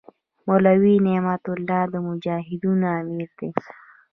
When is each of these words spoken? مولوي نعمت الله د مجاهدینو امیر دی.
مولوي 0.47 0.95
نعمت 1.05 1.43
الله 1.55 1.81
د 1.93 1.95
مجاهدینو 2.07 2.87
امیر 2.99 3.29
دی. 3.37 3.49